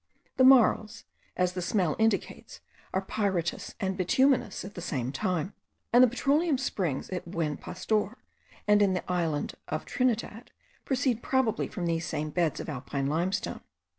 The 0.37 0.43
marls, 0.43 1.03
as 1.37 1.53
the 1.53 1.61
smell 1.61 1.95
indicates, 1.99 2.59
are 2.91 3.03
pyritous 3.05 3.75
and 3.79 3.95
bituminous 3.95 4.65
at 4.65 4.73
the 4.73 4.81
same 4.81 5.11
time; 5.11 5.53
and 5.93 6.03
the 6.03 6.07
petroleum 6.07 6.57
springs 6.57 7.11
at 7.11 7.23
the 7.25 7.29
Buen 7.29 7.55
Pastor, 7.55 8.17
and 8.67 8.81
in 8.81 8.93
the 8.93 9.03
island 9.07 9.53
of 9.67 9.85
Trinidad, 9.85 10.49
proceed 10.85 11.21
probably 11.21 11.67
from 11.67 11.85
these 11.85 12.07
same 12.07 12.31
beds 12.31 12.59
of 12.59 12.67
alpine 12.67 13.05
limestone. 13.05 13.61